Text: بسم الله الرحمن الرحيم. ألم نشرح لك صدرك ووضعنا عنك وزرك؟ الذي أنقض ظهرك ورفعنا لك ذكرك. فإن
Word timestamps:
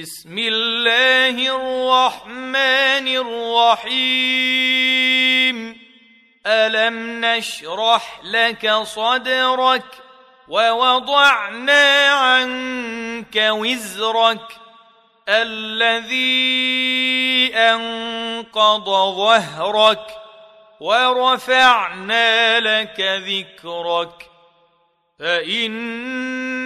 بسم 0.00 0.38
الله 0.38 1.36
الرحمن 1.56 3.08
الرحيم. 3.88 5.78
ألم 6.46 7.24
نشرح 7.24 8.20
لك 8.24 8.74
صدرك 8.82 9.84
ووضعنا 10.48 12.06
عنك 12.06 13.36
وزرك؟ 13.36 14.48
الذي 15.28 16.36
أنقض 17.54 18.84
ظهرك 19.16 20.06
ورفعنا 20.80 22.60
لك 22.60 23.00
ذكرك. 23.00 24.28
فإن 25.18 25.72